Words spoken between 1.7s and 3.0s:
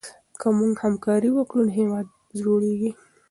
هېواد جوړېږي.